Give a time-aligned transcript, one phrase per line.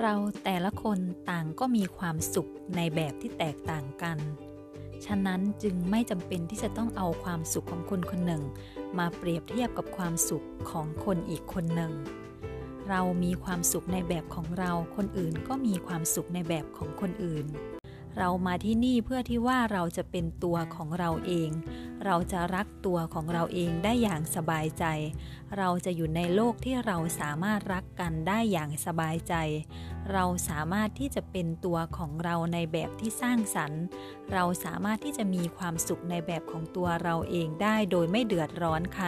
[0.00, 0.14] เรา
[0.44, 0.98] แต่ละคน
[1.30, 4.18] ต่างก็มีความสุขในแบบที่แตกต่างกัน
[5.06, 8.42] ฉะนั้นจึงไม่จำเป็นที่จะต้องเอาความสุขของคนคนหนึ่ง
[8.98, 11.92] มาเปรียบเทียบกับความสุขของคนอีกคนหนึ่ง
[12.88, 17.46] เรามีความสุขในแบบของเรา คนอื่นก็มีความสุขในแบบของคนอื่น
[18.18, 21.50] เรามาที่นี่เพื่อที่ว่าเราจะเป็นตัวของเราเอง
[22.04, 24.84] เราจะรักตัวของเราเองได้อย่างสบายใจ
[25.58, 29.34] เราจะอยู่ในโลกที่เราสามารถรักกันได้อย่างสบายใจ
[30.12, 33.82] เราสามารถที่จะเป็นตัวของเราในแบบที่สร้างสรรค์
[34.32, 39.06] เราสามารถที่จะมีความสุขในแบบของตัวเราเองได้โดยไม่เดือดร้อนใคร